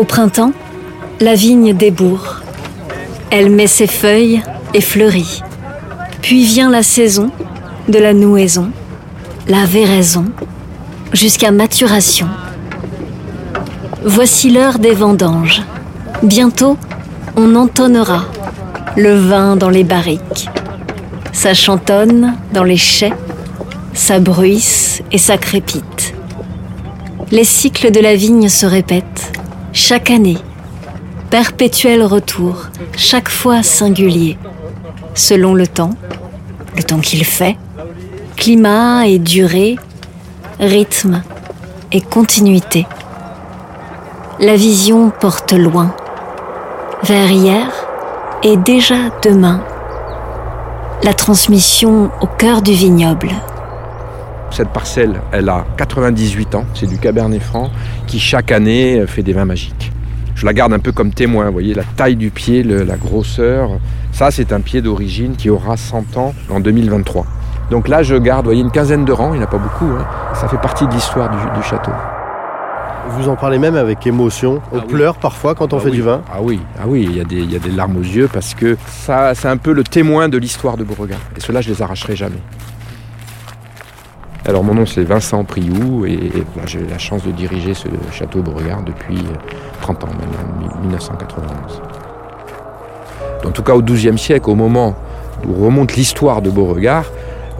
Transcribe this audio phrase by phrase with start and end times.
[0.00, 0.52] Au printemps,
[1.20, 2.40] la vigne débourre.
[3.30, 4.42] Elle met ses feuilles
[4.72, 5.42] et fleurit.
[6.22, 7.30] Puis vient la saison
[7.86, 8.70] de la nouaison,
[9.46, 10.24] la véraison,
[11.12, 12.28] jusqu'à maturation.
[14.02, 15.60] Voici l'heure des vendanges.
[16.22, 16.78] Bientôt,
[17.36, 18.24] on entonnera
[18.96, 20.48] le vin dans les barriques.
[21.34, 23.12] Ça chantonne dans les chais,
[23.92, 26.14] ça bruisse et ça crépite.
[27.30, 29.39] Les cycles de la vigne se répètent
[29.72, 30.38] chaque année.
[31.30, 32.66] Perpétuel retour,
[32.96, 34.36] chaque fois singulier,
[35.14, 35.94] selon le temps,
[36.76, 37.56] le temps qu'il fait,
[38.36, 39.76] climat et durée,
[40.58, 41.22] rythme
[41.92, 42.86] et continuité.
[44.40, 45.94] La vision porte loin,
[47.04, 47.68] vers hier
[48.42, 49.62] et déjà demain.
[51.04, 53.30] La transmission au cœur du vignoble.
[54.50, 57.70] Cette parcelle, elle a 98 ans, c'est du Cabernet Franc
[58.06, 59.92] qui chaque année fait des vins magiques.
[60.34, 62.96] Je la garde un peu comme témoin, vous voyez la taille du pied, le- la
[62.96, 63.70] grosseur.
[64.12, 67.26] Ça, c'est un pied d'origine qui aura 100 ans en 2023.
[67.70, 69.58] Donc là, je garde, vous voyez, une quinzaine de rangs, il n'y en a pas
[69.58, 69.84] beaucoup.
[69.86, 70.04] hein.
[70.34, 71.92] Ça fait partie de l'histoire du, du château.
[73.10, 74.60] Vous en parlez même avec émotion.
[74.72, 74.94] On Ah oui.
[74.94, 75.96] pleure parfois quand on Ah fait oui.
[75.96, 76.22] du vin.
[76.32, 78.28] Ah oui, ah oui, il y, a des, il y a des larmes aux yeux
[78.32, 81.18] parce que ça, c'est un peu le témoin de l'histoire de Beauregard.
[81.36, 82.38] Et cela, je les arracherai jamais.
[84.46, 86.18] Alors mon nom c'est Vincent Priou et,
[86.66, 89.36] j'ai la chance de diriger ce château Beauregard depuis euh,
[89.82, 91.82] 30 ans maintenant, mi- 1991.
[93.44, 94.96] En tout cas au XIIe siècle, au moment
[95.46, 97.04] où remonte l'histoire de Beauregard,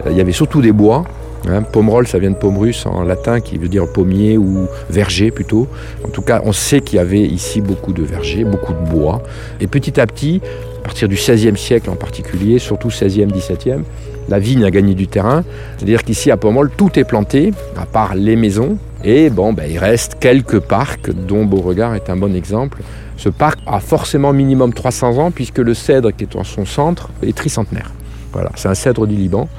[0.05, 1.03] euh, il y avait surtout des bois.
[1.47, 5.67] Hein, Pomerol, ça vient de Pomerus en latin, qui veut dire pommier ou verger plutôt.
[6.05, 9.23] En tout cas, on sait qu'il y avait ici beaucoup de vergers, beaucoup de bois.
[9.59, 10.39] Et petit à petit,
[10.79, 13.81] à partir du XVIe siècle en particulier, surtout XVIe, XVIIe,
[14.29, 15.43] la vigne a gagné du terrain.
[15.77, 18.77] C'est-à-dire qu'ici à Pomerol, tout est planté, à part les maisons.
[19.03, 22.81] Et bon, ben, il reste quelques parcs, dont Beauregard est un bon exemple.
[23.17, 27.09] Ce parc a forcément minimum 300 ans, puisque le cèdre qui est en son centre
[27.23, 27.91] est tricentenaire.
[28.31, 29.49] Voilà, c'est un cèdre du Liban.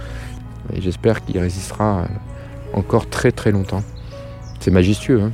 [0.75, 2.07] Et j'espère qu'il résistera
[2.73, 3.83] encore très très longtemps.
[4.61, 5.33] C'est majestueux, hein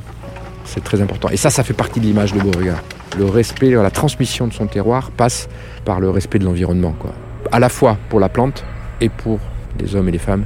[0.69, 1.29] c'est très important.
[1.31, 2.83] Et ça, ça fait partie de l'image de Beauregard.
[3.19, 5.49] Le respect, la transmission de son terroir passe
[5.85, 7.13] par le respect de l'environnement, quoi.
[7.51, 8.65] À la fois pour la plante
[9.01, 9.39] et pour
[9.79, 10.45] les hommes et les femmes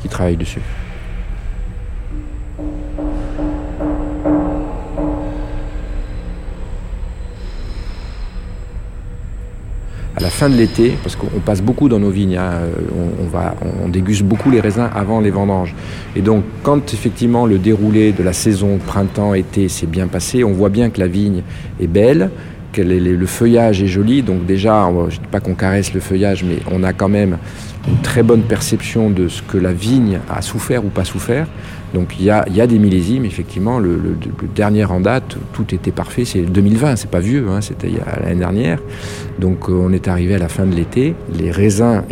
[0.00, 0.60] qui travaillent dessus.
[10.16, 13.50] à la fin de l'été, parce qu'on passe beaucoup dans nos vignes, hein, euh,
[13.84, 15.74] on, déguste beaucoup les raisins avant les vendanges.
[16.14, 20.68] Et donc, quand effectivement le déroulé de la saison printemps-été s'est bien passé, on voit
[20.68, 21.42] bien que la vigne
[21.80, 22.30] est belle,
[22.82, 24.22] le feuillage est joli.
[24.22, 27.38] Donc déjà, je ne dis pas qu'on caresse le feuillage, mais on a quand même
[27.86, 31.46] une très bonne perception de ce que la vigne a souffert ou pas souffert.
[31.94, 33.78] Donc il y a, des millésimes, effectivement.
[33.78, 34.00] Le,
[34.52, 36.24] dernier en date, tout était parfait.
[36.24, 37.90] C'est 2020, c'est pas vieux, hein, c'était
[38.20, 38.80] l'année dernière.
[39.38, 41.14] Donc euh, on est arrivé à la fin de l'été.
[41.38, 42.02] Les raisins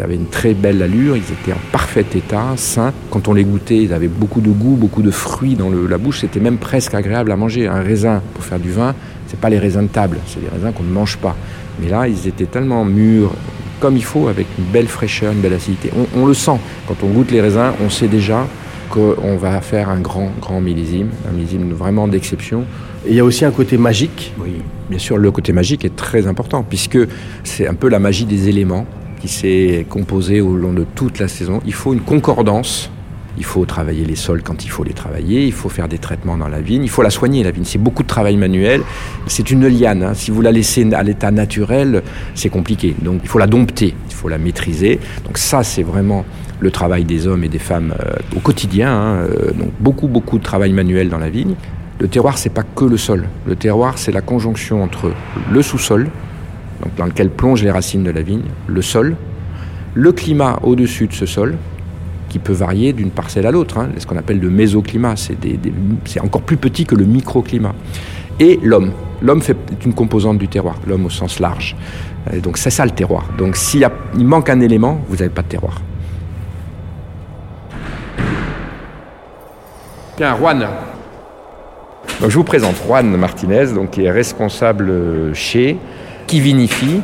[0.00, 2.92] avaient une très belle allure, ils étaient en parfait état, sains.
[3.10, 6.20] Quand on les goûtait, ils avaient beaucoup de goût, beaucoup de fruits dans la bouche.
[6.20, 7.66] C'était même presque agréable à manger.
[7.66, 8.94] Un raisin pour faire du vin,
[9.26, 11.36] c'est pas les raisins de table, c'est des raisins qu'on ne mange pas.
[11.80, 13.32] Mais là, ils étaient tellement mûrs,
[13.80, 15.90] comme il faut, avec une belle fraîcheur, une belle acidité.
[15.96, 16.58] On, on le sent.
[16.86, 18.46] Quand on goûte les raisins, on sait déjà
[18.90, 22.64] qu'on va faire un grand, grand millésime, un millésime vraiment d'exception.
[23.06, 24.32] Et il y a aussi un côté magique.
[24.38, 26.98] Oui, bien sûr, le côté magique est très important, puisque
[27.42, 28.86] c'est un peu la magie des éléments
[29.20, 31.60] qui s'est composée au long de toute la saison.
[31.66, 32.90] Il faut une concordance.
[33.36, 36.36] Il faut travailler les sols quand il faut les travailler, il faut faire des traitements
[36.36, 37.64] dans la vigne, il faut la soigner la vigne.
[37.64, 38.82] C'est beaucoup de travail manuel.
[39.26, 40.02] C'est une liane.
[40.04, 40.14] hein.
[40.14, 42.02] Si vous la laissez à l'état naturel,
[42.34, 42.94] c'est compliqué.
[43.02, 45.00] Donc il faut la dompter, il faut la maîtriser.
[45.24, 46.24] Donc ça, c'est vraiment
[46.60, 48.90] le travail des hommes et des femmes euh, au quotidien.
[48.92, 49.16] hein.
[49.28, 51.54] Euh, donc beaucoup, beaucoup de travail manuel dans la vigne.
[51.98, 53.26] Le terroir, c'est pas que le sol.
[53.46, 55.12] Le terroir, c'est la conjonction entre
[55.52, 56.08] le sous-sol,
[56.96, 59.16] dans lequel plongent les racines de la vigne, le sol,
[59.94, 61.56] le climat au-dessus de ce sol,
[62.34, 66.42] qui peut varier d'une parcelle à l'autre, hein, ce qu'on appelle le mésoclimat, c'est encore
[66.42, 67.76] plus petit que le microclimat.
[68.40, 68.90] Et l'homme.
[69.22, 71.76] L'homme est une composante du terroir, l'homme au sens large.
[72.32, 73.28] Et donc c'est ça le terroir.
[73.38, 75.80] Donc s'il manque un élément, vous n'avez pas de terroir.
[80.16, 80.66] Bien, Juan.
[82.20, 85.76] Donc, je vous présente Juan Martinez, donc, qui est responsable euh, chez,
[86.26, 87.00] qui vinifie.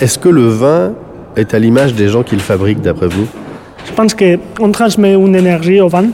[0.00, 0.92] Est-ce que le vin
[1.34, 3.26] est à l'image des gens qui le fabriquent, d'après vous?
[3.98, 6.06] Pense qu'on transmet une énergie au vin,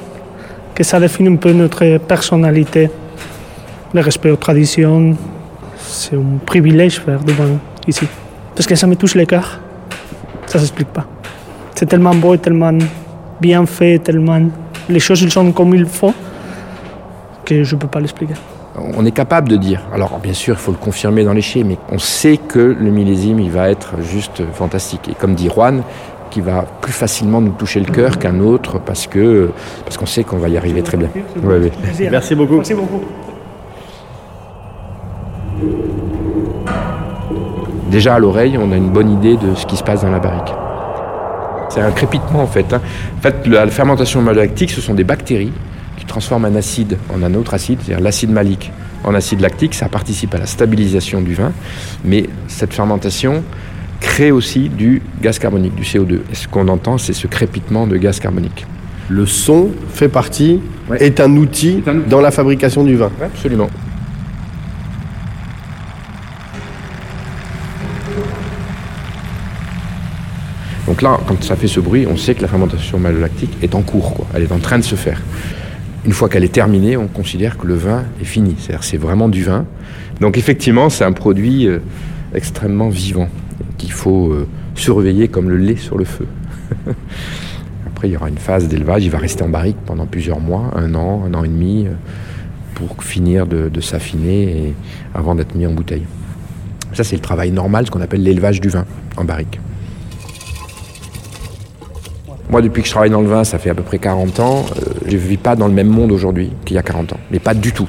[0.75, 2.89] que ça définit un peu notre personnalité,
[3.93, 5.15] le respect aux traditions.
[5.77, 8.07] C'est un privilège faire du vin ici.
[8.55, 9.61] Parce que ça me touche le cœur.
[10.47, 11.05] Ça s'explique pas.
[11.75, 12.73] C'est tellement beau, tellement
[13.39, 14.41] bien fait, tellement
[14.89, 16.15] les choses sont comme il faut,
[17.45, 18.35] que je ne peux pas l'expliquer.
[18.97, 21.63] On est capable de dire, alors bien sûr il faut le confirmer dans les chais,
[21.63, 25.09] mais on sait que le millésime il va être juste fantastique.
[25.11, 25.83] Et comme dit Juan,
[26.31, 29.51] qui va plus facilement nous toucher le cœur qu'un autre parce que
[29.85, 31.09] parce qu'on sait qu'on va y arriver très bien.
[31.43, 31.73] Ouais, ouais.
[32.11, 32.57] Merci beaucoup.
[32.57, 33.01] Merci beaucoup.
[37.91, 40.19] Déjà à l'oreille, on a une bonne idée de ce qui se passe dans la
[40.19, 40.53] barrique.
[41.69, 42.73] C'est un crépitement en fait.
[42.73, 42.81] hein.
[43.19, 45.53] En fait, la fermentation malolactique, ce sont des bactéries
[45.97, 48.73] qui transforment un acide en un autre acide, c'est-à-dire l'acide malique
[49.05, 49.75] en acide lactique.
[49.75, 51.53] Ça participe à la stabilisation du vin,
[52.05, 53.45] mais cette fermentation
[54.01, 56.21] crée aussi du gaz carbonique, du CO2.
[56.31, 58.67] Et ce qu'on entend, c'est ce crépitement de gaz carbonique.
[59.09, 61.03] Le son fait partie, Ouais.
[61.03, 62.09] est un outil C'est un outil.
[62.11, 63.11] dans la fabrication du vin.
[63.23, 63.71] Absolument.
[70.87, 73.83] Donc là, quand ça fait ce bruit, on sait que la fermentation malolactique est en
[73.83, 74.27] cours, quoi.
[74.35, 75.21] elle est en train de se faire.
[76.05, 79.29] Une fois qu'elle est terminée, on considère que le vin est fini, c'est-à-dire c'est vraiment
[79.31, 79.65] du vin.
[80.21, 81.79] Donc effectivement, c'est un produit euh,
[82.35, 83.29] extrêmement vivant
[83.79, 86.27] qu'il faut euh, surveiller comme le lait sur le feu.
[87.87, 90.71] Après, il y aura une phase d'élevage, il va rester en barrique pendant plusieurs mois,
[90.75, 91.93] un an, un an et demi, euh,
[92.75, 94.75] pour finir de, s'affiner
[95.15, 96.05] avant d'être mis en bouteille.
[96.93, 98.85] Ça, c'est le travail normal, ce qu'on appelle l'élevage du vin
[99.17, 99.61] en barrique.
[102.51, 104.65] Moi, depuis que je travaille dans le vin, ça fait à peu près 40 ans,
[104.77, 107.21] euh, je ne vis pas dans le même monde aujourd'hui qu'il y a 40 ans,
[107.31, 107.89] mais pas du tout.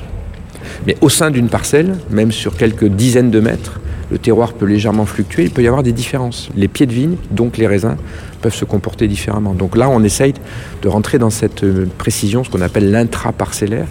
[0.88, 3.80] Mais au sein d'une parcelle, même sur quelques dizaines de mètres,
[4.12, 6.50] le terroir peut légèrement fluctuer, il peut y avoir des différences.
[6.56, 7.96] Les pieds de vigne, donc les raisins,
[8.46, 9.56] peuvent se comporter différemment.
[9.56, 10.36] Donc là, on essaye
[10.84, 13.88] de rentrer dans cette euh, précision, ce qu'on appelle l'intra-parcellaire.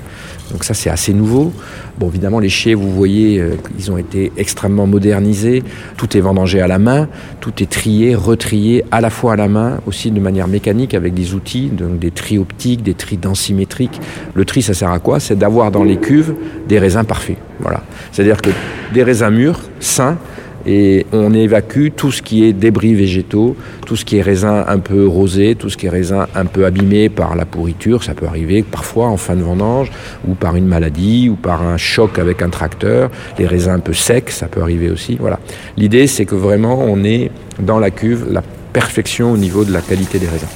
[0.52, 1.52] Donc ça, c'est assez nouveau.
[1.98, 5.64] Bon, évidemment, les chais, vous voyez, euh, ils ont été extrêmement modernisés.
[5.96, 7.08] Tout est vendangé à la main,
[7.40, 11.14] tout est trié, retrié à la fois à la main, aussi de manière mécanique avec
[11.14, 14.00] des outils, donc des tris optiques, des tris densimétriques.
[14.34, 15.18] Le tri, ça sert à quoi?
[15.18, 16.36] C'est d'avoir dans les cuves
[16.68, 17.38] des raisins parfaits.
[17.58, 17.82] Voilà.
[18.12, 18.50] C'est-à-dire que
[18.92, 20.16] des raisins mûrs, sains,
[20.66, 23.56] et on évacue tout ce qui est débris végétaux,
[23.86, 26.64] tout ce qui est raisin un peu rosé, tout ce qui est raisin un peu
[26.64, 29.90] abîmé par la pourriture, ça peut arriver parfois en fin de vendange,
[30.26, 33.92] ou par une maladie, ou par un choc avec un tracteur, les raisins un peu
[33.92, 35.16] secs, ça peut arriver aussi.
[35.20, 35.38] Voilà.
[35.76, 39.80] L'idée c'est que vraiment on est dans la cuve la perfection au niveau de la
[39.80, 40.48] qualité des raisins.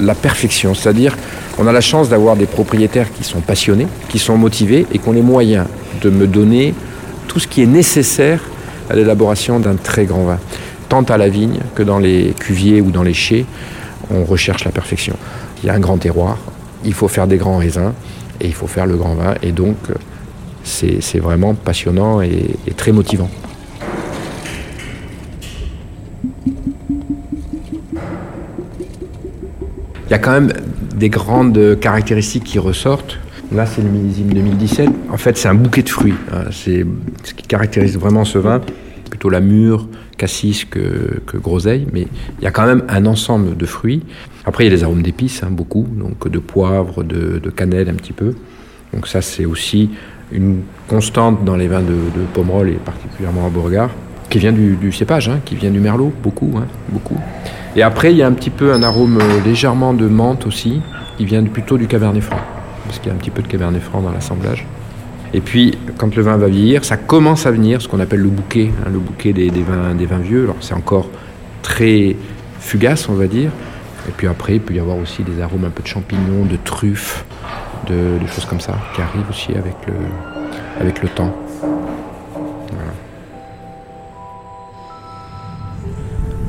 [0.00, 1.16] La perfection, c'est-à-dire
[1.58, 5.08] on a la chance d'avoir des propriétaires qui sont passionnés, qui sont motivés et qui
[5.08, 5.66] ont les moyens
[6.00, 6.74] de me donner
[7.28, 8.40] tout ce qui est nécessaire
[8.92, 10.38] à l'élaboration d'un très grand vin.
[10.90, 13.46] Tant à la vigne que dans les cuviers ou dans les chais,
[14.10, 15.16] on recherche la perfection.
[15.62, 16.36] Il y a un grand terroir,
[16.84, 17.94] il faut faire des grands raisins
[18.40, 19.34] et il faut faire le grand vin.
[19.42, 19.94] Et donc, euh,
[20.62, 23.30] c'est vraiment passionnant et, et très motivant.
[30.06, 30.52] Il y a quand même
[30.94, 33.18] des grandes caractéristiques qui ressortent.
[33.54, 34.88] Là, c'est le millésime 2017.
[35.10, 36.14] En fait, c'est un bouquet de fruits.
[36.32, 36.44] hein.
[36.50, 36.86] C'est
[37.22, 38.60] ce qui caractérise vraiment ce vin.
[39.10, 42.06] Plutôt la mûre, cassis que, groseille, mais
[42.38, 44.02] il y a quand même un ensemble de fruits.
[44.46, 47.94] Après, il y a les arômes d'épices, hein, beaucoup, donc de poivre, de, cannelle un
[47.94, 48.34] petit peu.
[48.94, 49.90] Donc ça, c'est aussi
[50.30, 53.90] une constante dans les vins de, de Pomerol et particulièrement à Beauregard,
[54.30, 57.18] qui vient du, cépage, hein, qui vient du merlot, beaucoup, beaucoup.
[57.76, 60.80] Et après, il y a un petit peu un arôme légèrement de menthe aussi,
[61.18, 62.40] qui vient plutôt du cabernet franc,
[62.92, 64.66] parce qu'il y a un petit peu de cabernet franc dans l'assemblage.
[65.32, 68.28] Et puis, quand le vin va vieillir, ça commence à venir, ce qu'on appelle le
[68.28, 70.42] bouquet, hein, le bouquet des, vins, des vins vieux.
[70.42, 71.08] Alors, c'est encore
[71.62, 72.16] très
[72.60, 73.50] fugace, on va dire.
[74.06, 76.58] Et puis après, il peut y avoir aussi des arômes un peu de champignons, de
[76.62, 77.24] truffes,
[77.88, 79.94] de, de choses comme ça, qui arrivent aussi avec le,
[80.78, 81.34] avec le temps.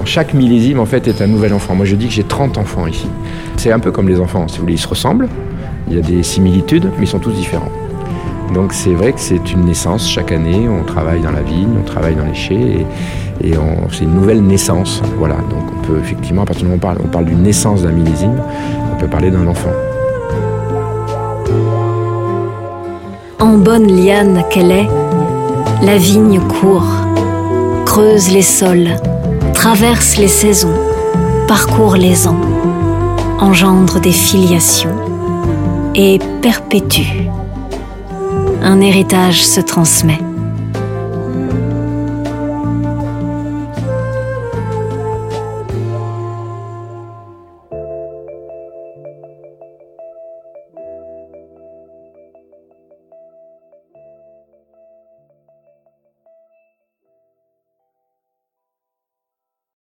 [0.03, 1.73] Chaque millésime, en fait, est un nouvel enfant.
[1.73, 3.07] Moi, je dis que j'ai 30 enfants ici.
[3.55, 4.73] C'est un peu comme les enfants, si vous voulez.
[4.73, 5.29] Ils se ressemblent,
[5.87, 7.71] il y a des similitudes, mais ils sont tous différents.
[8.53, 10.69] Donc, c'est vrai que c'est une naissance chaque année.
[10.69, 12.85] On travaille dans la vigne, on travaille dans les chais,
[13.43, 13.55] et,
[13.91, 15.01] c'est une nouvelle naissance.
[15.17, 15.35] Voilà.
[15.35, 17.81] Donc, on peut effectivement, à partir du moment où on parle, on parle d'une naissance
[17.81, 18.41] d'un millésime,
[18.93, 19.71] on peut parler d'un enfant.
[23.39, 24.87] En bonne liane qu'elle est,
[25.81, 26.87] la vigne court,
[27.85, 28.89] creuse les sols,
[29.53, 30.73] traverse les saisons,
[31.47, 32.39] parcourt les ans,
[33.39, 35.02] engendre des filiations
[35.95, 37.27] et perpétue.
[38.62, 40.19] Un héritage se transmet.